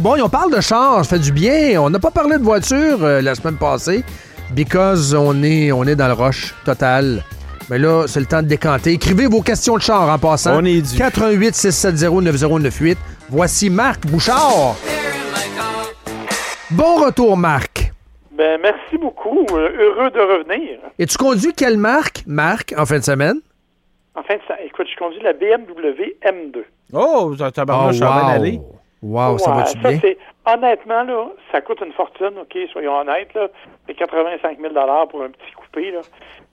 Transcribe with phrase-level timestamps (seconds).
[0.00, 1.80] Bon, on parle de char, ça fait du bien.
[1.80, 4.02] On n'a pas parlé de voiture euh, la semaine passée,
[4.54, 7.22] because on est, on est dans le rush total.
[7.68, 8.92] Mais là, c'est le temps de décanter.
[8.92, 10.56] Écrivez vos questions de char en passant.
[10.56, 10.96] On est dû.
[10.96, 12.98] 88 670 9098.
[13.28, 14.76] Voici Marc Bouchard.
[16.70, 17.92] Bon retour, Marc.
[18.32, 19.46] Ben, merci beaucoup.
[19.52, 20.78] Euh, heureux de revenir.
[20.98, 23.40] Et tu conduis quelle marque, Marc, en fin de semaine?
[24.14, 26.64] En fait, ça, écoute, je conduis la BMW M2.
[26.92, 28.38] Oh, ça tabarnouche, ça va
[29.02, 30.14] Wow, ça Ouais, va-tu bien?
[30.46, 33.48] honnêtement, là, ça coûte une fortune, OK, soyons honnêtes, là.
[33.86, 34.72] C'est 85 000
[35.10, 36.00] pour un petit coupé, là.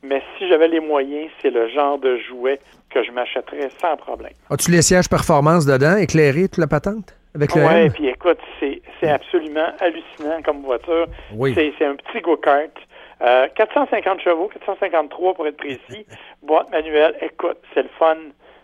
[0.02, 2.60] Mais si j'avais les moyens, c'est le genre de jouet
[2.90, 4.32] que je m'achèterais sans problème.
[4.50, 7.14] As-tu les sièges performance dedans, éclairés, toute la patente?
[7.36, 11.06] Avec le Ouais, puis écoute, c'est, c'est absolument hallucinant comme voiture.
[11.36, 11.54] Oui.
[11.54, 12.72] C'est, c'est un petit go-kart.
[13.22, 16.06] Euh, 450 chevaux, 453 pour être précis.
[16.42, 17.16] Boîte manuelle.
[17.22, 18.16] Écoute, c'est le fun.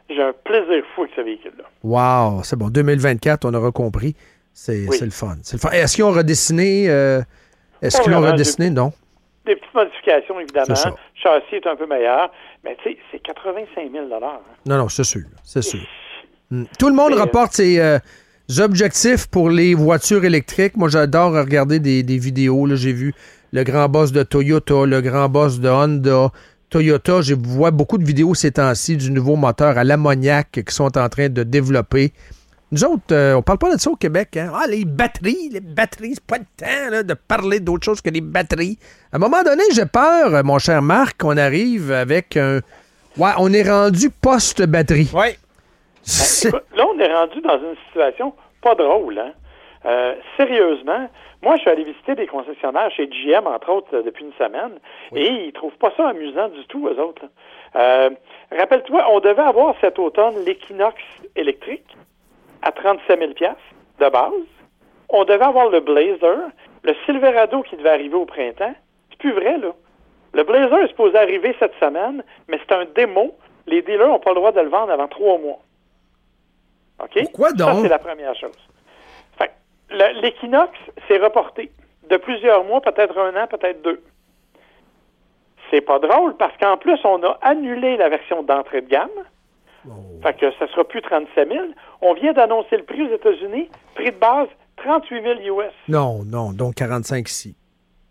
[0.09, 1.63] J'ai un plaisir fou avec ce véhicule-là.
[1.83, 2.69] Wow, c'est bon.
[2.69, 4.15] 2024, on aura compris.
[4.53, 4.97] C'est Oui.
[5.01, 5.35] le fun.
[5.73, 6.89] Est-ce qu'ils ont redessiné?
[6.89, 7.21] euh,
[7.81, 8.69] Est-ce qu'ils l'ont vraiment, redessiné?
[8.69, 8.93] Non.
[9.45, 10.65] Des petites modifications, évidemment.
[10.69, 12.31] Le châssis est un peu meilleur.
[12.63, 14.39] Mais tu sais, c'est 85 000 hein.
[14.65, 15.23] Non, non, c'est sûr.
[15.43, 15.81] C'est sûr.
[16.49, 16.63] Hmm.
[16.79, 17.99] Tout le monde euh, reporte ses euh,
[18.59, 20.77] objectifs pour les voitures électriques.
[20.77, 22.67] Moi, j'adore regarder des, des vidéos.
[22.75, 23.13] J'ai vu
[23.51, 26.29] le grand boss de Toyota, le grand boss de Honda.
[26.75, 30.97] Toyota, je vois beaucoup de vidéos ces temps-ci du nouveau moteur à l'ammoniac qu'ils sont
[30.97, 32.11] en train de développer.
[32.73, 34.35] Nous autres, euh, on parle pas de ça au Québec.
[34.35, 34.51] Hein?
[34.53, 38.09] Ah, les batteries, les batteries, c'est pas le temps là, de parler d'autre chose que
[38.09, 38.77] les batteries.
[39.13, 42.59] À un moment donné, j'ai peur, euh, mon cher Marc, qu'on arrive avec un...
[43.17, 45.09] Ouais, on est rendu post-batterie.
[45.13, 45.27] Oui.
[46.43, 49.17] Écoute, là, on est rendu dans une situation pas drôle.
[49.17, 49.31] Hein?
[49.85, 51.09] Euh, sérieusement,
[51.43, 54.79] moi, je suis allé visiter des concessionnaires chez GM, entre autres, euh, depuis une semaine,
[55.13, 57.25] et ils trouvent pas ça amusant du tout, eux autres.
[57.75, 58.09] Euh,
[58.51, 60.95] Rappelle-toi, on devait avoir cet automne l'Equinox
[61.35, 61.95] électrique
[62.61, 63.31] à 37 000
[63.99, 64.31] de base.
[65.09, 66.49] On devait avoir le Blazer,
[66.83, 68.73] le Silverado qui devait arriver au printemps.
[69.11, 69.71] C'est plus vrai, là.
[70.33, 73.35] Le Blazer est supposé arriver cette semaine, mais c'est un démo.
[73.67, 75.59] Les dealers n'ont pas le droit de le vendre avant trois mois.
[77.03, 77.19] OK?
[77.23, 77.81] Pourquoi Ça, donc?
[77.83, 78.57] c'est la première chose.
[79.89, 81.71] Que l'équinoxe s'est reporté
[82.09, 84.01] de plusieurs mois, peut-être un an, peut-être deux.
[85.71, 89.09] C'est pas drôle parce qu'en plus, on a annulé la version d'entrée de gamme.
[90.23, 91.65] Fait que ça sera plus 37 000.
[92.01, 93.69] On vient d'annoncer le prix aux États-Unis.
[93.93, 94.47] Prix de base,
[94.77, 97.55] 38 000 US Non, non, donc 45 ici.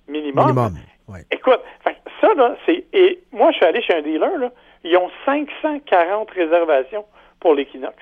[0.07, 0.45] minimum.
[0.47, 0.75] Minimum.
[1.09, 1.25] Ouais.
[1.33, 2.85] Écoute, fait que ça, là, c'est.
[2.93, 4.51] Et moi, je suis allé chez un dealer, là.
[4.85, 7.05] Ils ont 540 réservations
[7.41, 7.97] pour l'Equinox.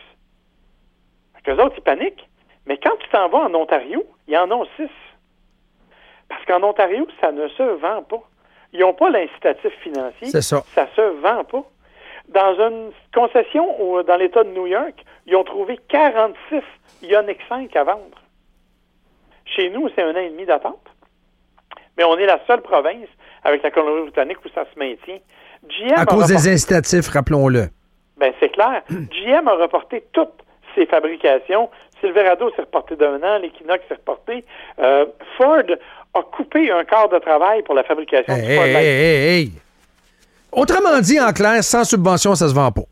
[1.35, 2.29] Fait qu'eux autres, ils paniquent.
[2.67, 4.89] Mais quand tu t'en vas en Ontario, ils en ont 6.
[6.29, 8.23] Parce qu'en Ontario, ça ne se vend pas.
[8.73, 10.29] Ils n'ont pas l'incitatif financier.
[10.29, 10.63] C'est ça.
[10.75, 11.65] Ça se vend pas.
[12.29, 14.95] Dans une concession au- dans l'État de New York,
[15.27, 16.63] ils ont trouvé 46
[17.03, 18.19] Ioniq 5 à vendre.
[19.45, 20.81] Chez nous, c'est un an et demi d'attente.
[21.99, 23.09] Mais on est la seule province
[23.45, 25.19] avec la Colombie-Britannique où ça se maintient.
[25.69, 27.69] GM À cause des incitatifs, rappelons-le.
[28.17, 28.83] ben, c'est clair.
[28.89, 30.33] GM a reporté toutes
[30.75, 31.69] ses fabrications.
[32.03, 34.45] Silverado s'est reporté d'un an, l'Equinox s'est reporté.
[34.79, 35.07] Euh,
[35.39, 35.63] Ford
[36.15, 38.77] a coupé un quart de travail pour la fabrication Hey, du Ford hey,
[39.39, 39.53] hey.
[40.53, 42.83] Autrement dit, en clair, sans subvention, ça se vend pas.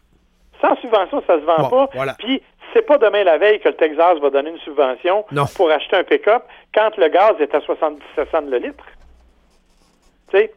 [0.63, 1.89] Sans subvention, ça se vend Bon, pas.
[1.95, 2.15] voilà.
[2.19, 5.45] Puis, c'est pas demain la veille que le Texas va donner une subvention Non.
[5.57, 6.45] pour acheter un pick-up
[6.75, 8.85] quand le gaz est à 77 cents le litre.
[10.31, 10.49] Fait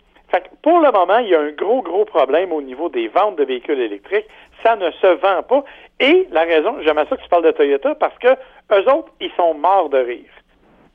[0.41, 3.35] que pour le moment, il y a un gros, gros problème au niveau des ventes
[3.37, 4.25] de véhicules électriques.
[4.63, 5.63] Ça ne se vend pas.
[5.99, 9.31] Et la raison, j'aimerais ça que tu parles de Toyota parce que eux autres, ils
[9.37, 10.29] sont morts de rire.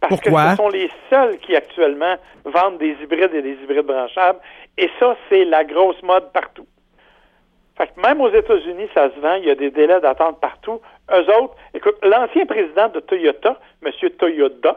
[0.01, 0.45] Parce Pourquoi?
[0.45, 4.39] que ce sont les seuls qui actuellement vendent des hybrides et des hybrides branchables.
[4.77, 6.67] Et ça, c'est la grosse mode partout.
[7.77, 10.81] Fait que même aux États-Unis, ça se vend, il y a des délais d'attente partout.
[11.13, 13.93] Eux autres, écoute, l'ancien président de Toyota, M.
[14.19, 14.77] Toyota,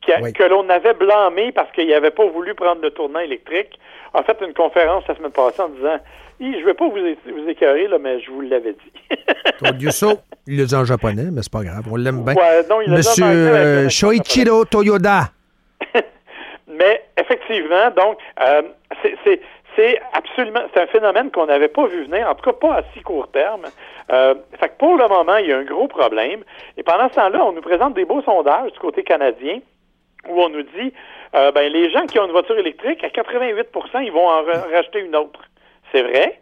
[0.00, 0.32] qui a- Oui.
[0.32, 3.78] que l'on avait blâmé parce qu'il n'avait pas voulu prendre le tournant électrique,
[4.14, 5.98] a fait une conférence la semaine passée en disant
[6.40, 9.02] Hi, Je ne vais pas vous, écœurer, là, mais je vous l'avais dit.
[9.58, 10.12] Toyo So,
[10.46, 12.34] il le dit en japonais, mais c'est pas grave, on l'aime bien.
[12.34, 15.30] Ouais, non, il Monsieur euh, Shoichiro Toyoda.
[16.68, 18.62] Mais effectivement, donc, euh,
[19.76, 22.82] c'est absolument, c'est un phénomène qu'on n'avait pas vu venir, en tout cas pas à
[22.94, 23.62] si court terme.
[24.12, 26.42] Euh, fait que pour le moment, il y a un gros problème.
[26.76, 29.58] Et pendant ce temps-là, on nous présente des beaux sondages du côté canadien
[30.28, 30.92] où on nous dit,
[31.34, 34.66] euh, ben, les gens qui ont une voiture électrique, à 88% ils vont en ra-
[34.74, 35.40] racheter une autre.
[35.92, 36.40] C'est vrai.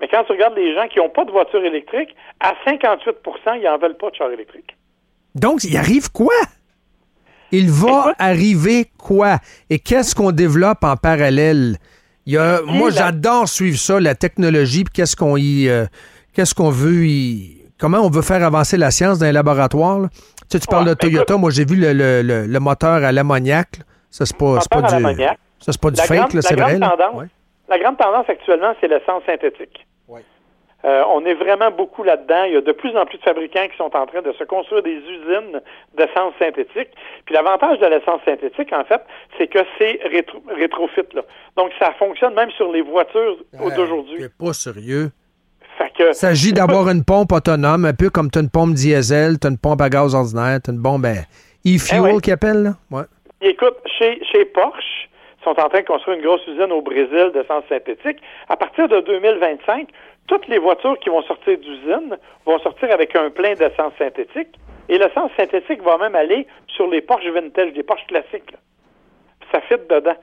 [0.00, 3.64] Mais quand tu regardes les gens qui n'ont pas de voiture électrique, à 58% ils
[3.64, 4.76] n'en veulent pas de char électrique.
[5.34, 6.34] Donc, il arrive quoi?
[7.50, 9.38] Il va arriver quoi?
[9.70, 11.76] Et qu'est-ce qu'on développe en parallèle?
[12.26, 15.86] Il y a, moi, la- j'adore suivre ça, la technologie, puis qu'est-ce qu'on y, euh,
[16.34, 19.98] qu'est-ce qu'on veut y, comment on veut faire avancer la science dans les laboratoires.
[20.00, 20.08] là.
[20.50, 21.36] Tu, sais, tu parles de Toyota.
[21.36, 23.80] Moi, j'ai vu le, le, le, moteur à l'ammoniac.
[24.10, 25.22] Ça, c'est pas, pas du.
[25.60, 26.78] Ça, c'est pas du fake, c'est vrai.
[27.68, 29.86] La grande tendance actuellement, c'est l'essence synthétique.
[30.84, 32.44] Euh, on est vraiment beaucoup là-dedans.
[32.44, 34.44] Il y a de plus en plus de fabricants qui sont en train de se
[34.44, 35.60] construire des usines
[35.96, 36.90] d'essence synthétique.
[37.24, 39.02] Puis l'avantage de l'essence synthétique, en fait,
[39.36, 41.02] c'est que c'est rétro rétrofit.
[41.14, 41.22] Là.
[41.56, 43.38] Donc ça fonctionne même sur les voitures
[43.76, 44.18] d'aujourd'hui.
[44.20, 45.10] C'est pas sérieux.
[45.98, 49.46] Il s'agit d'avoir une pompe autonome, un peu comme tu as une pompe diesel, tu
[49.46, 51.06] as une pompe à gaz ordinaire, tu as une bombe
[51.66, 52.62] e-fuel eh qui appelle.
[52.62, 52.70] Là.
[52.90, 53.04] Ouais.
[53.40, 55.08] Écoute, chez, chez Porsche,
[55.40, 58.18] ils sont en train de construire une grosse usine au Brésil d'essence synthétique.
[58.48, 59.88] À partir de 2025,
[60.26, 64.58] toutes les voitures qui vont sortir d'usine vont sortir avec un plein d'essence synthétique.
[64.88, 68.54] Et l'essence synthétique va même aller sur les Porsche vintage, les Porsche classiques.
[69.68, 70.16] Fit dedans.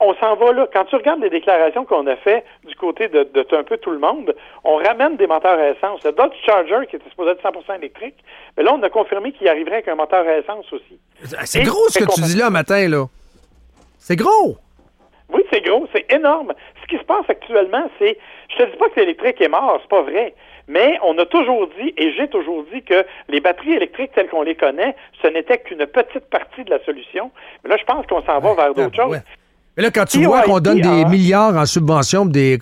[0.00, 0.68] on s'en va là.
[0.72, 3.98] Quand tu regardes les déclarations qu'on a fait du côté de, un peu tout le
[3.98, 4.34] monde,
[4.64, 6.04] on ramène des moteurs à essence.
[6.04, 8.16] Le Dodge Charger, qui était supposé être 100% électrique,
[8.56, 10.98] mais là, on a confirmé qu'il arriverait avec un moteur à essence aussi.
[11.44, 13.06] C'est gros ce que tu dis là matin, là.
[13.98, 14.56] C'est gros!
[15.32, 16.52] Oui, c'est gros, c'est énorme.
[16.82, 18.16] Ce qui se passe actuellement, c'est,
[18.50, 20.34] je te dis pas que l'électrique est mort, c'est pas vrai.
[20.68, 24.42] Mais on a toujours dit, et j'ai toujours dit, que les batteries électriques telles qu'on
[24.42, 27.30] les connaît, ce n'était qu'une petite partie de la solution.
[27.62, 29.20] Mais là, je pense qu'on s'en va vers d'autres choses.
[29.76, 32.58] Mais là, quand tu vois qu'on donne des milliards en subvention des,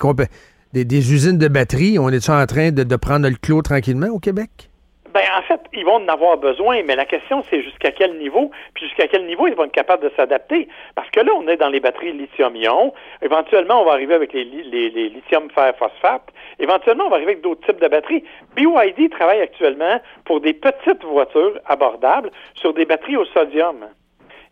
[0.72, 4.18] des, usines de batteries, on est en train de, de prendre le clos tranquillement au
[4.18, 4.68] Québec?
[5.14, 8.50] Ben, en fait, ils vont en avoir besoin, mais la question, c'est jusqu'à quel niveau,
[8.74, 10.66] puis jusqu'à quel niveau ils vont être capables de s'adapter?
[10.96, 12.92] Parce que là, on est dans les batteries lithium-ion.
[13.22, 16.24] Éventuellement, on va arriver avec les, les, les lithium-fer-phosphate.
[16.58, 18.24] Éventuellement, on va arriver avec d'autres types de batteries.
[18.56, 23.86] BYD travaille actuellement pour des petites voitures abordables sur des batteries au sodium.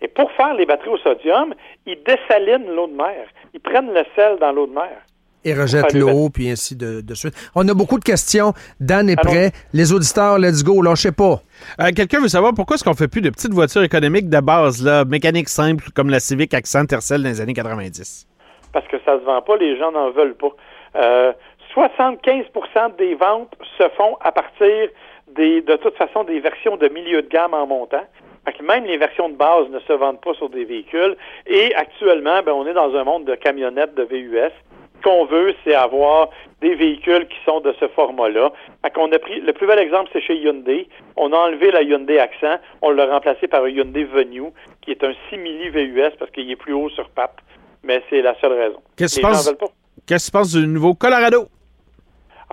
[0.00, 1.54] Et pour faire les batteries au sodium,
[1.86, 3.26] ils dessalinent l'eau de mer.
[3.52, 5.02] Ils prennent le sel dans l'eau de mer
[5.44, 7.34] et rejette l'eau, puis ainsi de, suite.
[7.54, 8.52] On a beaucoup de questions.
[8.80, 9.52] Dan est prêt.
[9.72, 11.40] Les auditeurs, let's go, lâchez pas.
[11.80, 14.84] Euh, quelqu'un veut savoir pourquoi est-ce qu'on fait plus de petites voitures économiques de base,
[14.84, 18.26] là, mécaniques simples, comme la Civic Accent Tercel dans les années 90?
[18.72, 20.54] Parce que ça se vend pas, les gens n'en veulent pas.
[20.94, 21.34] 75%
[22.76, 24.88] euh, des ventes se font à partir
[25.28, 28.04] des, de toute façon, des versions de milieu de gamme en montant.
[28.62, 31.16] même les versions de base ne se vendent pas sur des véhicules.
[31.46, 34.52] Et actuellement, ben, on est dans un monde de camionnettes, de VUS
[35.02, 38.52] qu'on veut, c'est avoir des véhicules qui sont de ce format-là.
[38.96, 40.88] On a pris le plus bel exemple, c'est chez Hyundai.
[41.16, 45.02] On a enlevé la Hyundai Accent, on l'a remplacé par un Hyundai Venue, qui est
[45.02, 47.40] un simili VUS parce qu'il est plus haut sur pape.
[47.82, 48.80] Mais c'est la seule raison.
[48.96, 51.48] Qu'est-ce que tu penses du nouveau Colorado?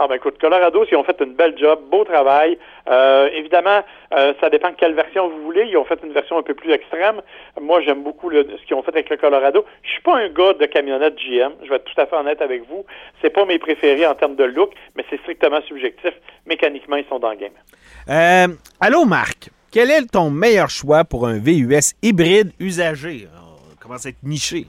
[0.02, 2.58] Ah ben écoute, Colorado, ils ont fait une belle job, beau travail.
[2.90, 5.66] Euh, évidemment, euh, ça dépend de quelle version vous voulez.
[5.66, 7.22] Ils ont fait une version un peu plus extrême.
[7.60, 9.66] Moi, j'aime beaucoup ce qu'ils ont fait avec le Colorado.
[9.84, 11.52] Je suis pas un gars de camionnette GM.
[11.64, 12.86] Je vais être tout à fait honnête avec vous.
[13.22, 16.14] C'est pas mes préférés en termes de look, mais c'est strictement subjectif.
[16.46, 17.52] Mécaniquement, ils sont dans le game.
[18.08, 18.48] Euh,
[18.80, 19.50] allô, Marc.
[19.70, 23.28] Quel est ton meilleur choix pour un VUS hybride usagé?
[23.36, 24.66] On commence à être niché.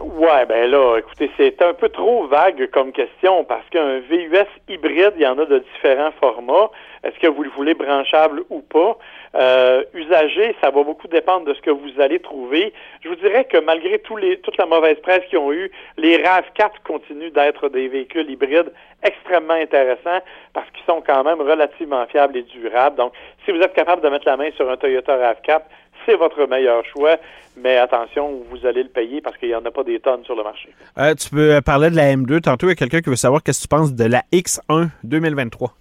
[0.00, 5.14] Ouais, ben là, écoutez, c'est un peu trop vague comme question parce qu'un VUS hybride,
[5.16, 6.70] il y en a de différents formats.
[7.02, 8.96] Est-ce que vous le voulez branchable ou pas?
[9.34, 12.72] Euh, usagé, ça va beaucoup dépendre de ce que vous allez trouver.
[13.02, 16.18] Je vous dirais que malgré tous les, toute la mauvaise presse qu'ils ont eu, les
[16.18, 18.72] RAV4 continuent d'être des véhicules hybrides
[19.02, 20.20] extrêmement intéressants
[20.52, 22.96] parce qu'ils sont quand même relativement fiables et durables.
[22.96, 23.12] Donc,
[23.44, 25.60] si vous êtes capable de mettre la main sur un Toyota RAV4,
[26.08, 27.16] c'est votre meilleur choix,
[27.56, 30.34] mais attention, vous allez le payer parce qu'il n'y en a pas des tonnes sur
[30.34, 30.70] le marché.
[30.96, 32.40] Euh, tu peux parler de la M2.
[32.40, 34.88] Tantôt, il y a quelqu'un qui veut savoir qu'est-ce que tu penses de la X1
[35.04, 35.74] 2023.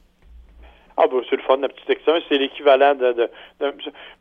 [1.00, 3.30] Ah ben c'est le fun, la petite X1, c'est l'équivalent de,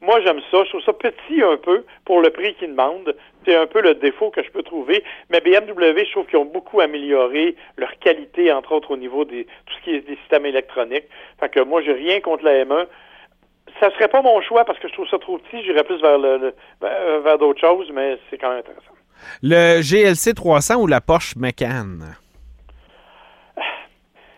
[0.03, 3.17] Moi j'aime ça, je trouve ça petit un peu pour le prix qu'ils demandent.
[3.47, 5.03] C'est un peu le défaut que je peux trouver.
[5.31, 9.45] Mais BMW, je trouve qu'ils ont beaucoup amélioré leur qualité, entre autres au niveau des
[9.45, 11.07] tout ce qui est des systèmes électroniques.
[11.41, 12.87] Fait que moi j'ai rien contre la M1
[13.81, 15.63] ça serait pas mon choix parce que je trouve ça trop petit.
[15.65, 18.93] J'irais plus vers le, euh, vers d'autres choses, mais c'est quand même intéressant.
[19.43, 21.99] Le GLC 300 ou la Porsche Macan?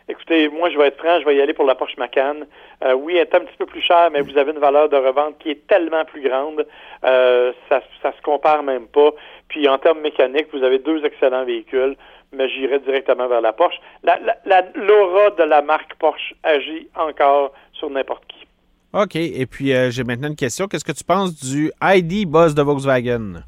[0.08, 2.36] Écoutez, moi, je vais être franc, je vais y aller pour la Porsche Macan.
[2.84, 4.96] Euh, oui, elle est un petit peu plus chère, mais vous avez une valeur de
[4.96, 6.66] revente qui est tellement plus grande,
[7.04, 9.10] euh, ça, ça se compare même pas.
[9.48, 11.96] Puis en termes mécaniques, vous avez deux excellents véhicules,
[12.32, 13.80] mais j'irai directement vers la Porsche.
[14.04, 18.37] L'aura de la marque Porsche agit encore sur n'importe qui.
[18.92, 19.16] OK.
[19.16, 20.66] Et puis, euh, j'ai maintenant une question.
[20.66, 23.44] Qu'est-ce que tu penses du ID Buzz de Volkswagen?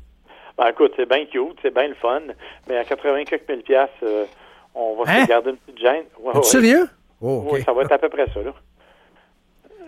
[0.59, 2.20] Ben, écoute, c'est bien cute, c'est bien le fun,
[2.68, 4.26] mais à 80 quelques mille piastres, euh,
[4.75, 5.25] on va se hein?
[5.25, 6.04] garder une petite gêne.
[6.20, 6.87] Ouais, Sérieux?
[7.23, 8.52] Oh, oui, ça va être à peu près ça, là.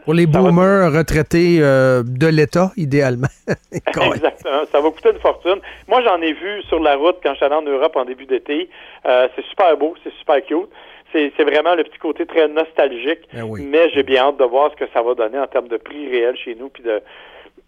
[0.04, 3.28] Pour les boomers retraités euh, de l'État, idéalement.
[3.70, 4.64] Exactement.
[4.72, 5.60] Ça va coûter une fortune.
[5.86, 8.26] Moi, j'en ai vu sur la route quand je suis allé en Europe en début
[8.26, 8.68] d'été.
[9.04, 10.70] c'est super beau, c'est super cute
[11.12, 13.28] c'est vraiment le petit côté très nostalgique.
[13.32, 13.66] Ben oui.
[13.68, 16.08] Mais j'ai bien hâte de voir ce que ça va donner en termes de prix
[16.08, 16.68] réel chez nous.
[16.68, 17.00] Puis de...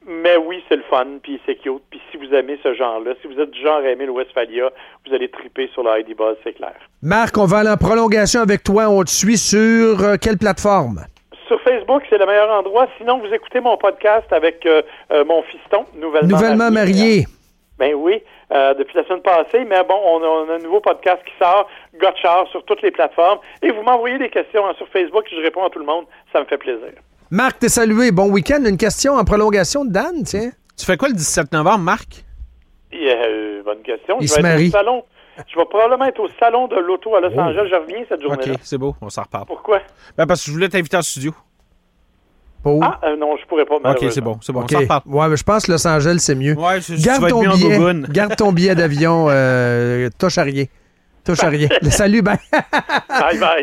[0.07, 1.83] Mais oui, c'est le fun, puis c'est cute.
[1.91, 4.71] Puis si vous aimez ce genre-là, si vous êtes du genre à aimer le Westphalia,
[5.07, 6.75] vous allez triper sur le ID Buzz, c'est clair.
[7.03, 8.89] Marc, on va aller en prolongation avec toi.
[8.89, 11.01] On te suit sur euh, quelle plateforme?
[11.47, 12.87] Sur Facebook, c'est le meilleur endroit.
[12.99, 14.83] Sinon, vous écoutez mon podcast avec euh,
[15.13, 17.27] euh, mon fiston, nouvellement, Nouvellement marié.
[17.79, 19.65] Ben oui, euh, depuis la semaine passée.
[19.65, 21.69] Mais bon, on a, on a un nouveau podcast qui sort,
[22.01, 23.39] Gotchard, sur toutes les plateformes.
[23.63, 26.05] Et vous m'envoyez des questions hein, sur Facebook, je réponds à tout le monde.
[26.33, 26.93] Ça me fait plaisir.
[27.31, 28.13] Marc, t'es salué.
[28.13, 28.63] Bon week-end.
[28.65, 30.51] Une question en prolongation de Dan, tiens.
[30.79, 32.25] Tu fais quoi le 17 novembre, Marc?
[32.95, 34.19] Euh, bonne question.
[34.21, 34.69] Il je se vais être marie.
[34.69, 35.05] au salon.
[35.49, 37.67] Je vais probablement être au salon de l'auto à Los Angeles.
[37.69, 38.55] Je reviens cette OK, journée-là.
[38.63, 39.47] c'est beau, on s'en reparle.
[39.47, 39.81] Pourquoi?
[40.17, 41.33] Ben, parce que je voulais t'inviter en studio.
[42.65, 42.83] Pour?
[42.83, 43.75] Ah, euh, non, je pourrais pas.
[43.75, 44.69] OK, c'est bon, c'est bon, OK.
[44.71, 45.03] on s'en reparle.
[45.05, 46.57] Ouais, mais je pense que Los Angeles, c'est mieux.
[46.59, 47.79] Ouais, je, Garde ton billet.
[48.09, 49.27] Garde ton billet d'avion.
[49.29, 50.65] Euh, touche à rien.
[51.27, 51.69] Touche à rien.
[51.91, 52.37] Salut, ben.
[53.09, 53.63] Bye bye.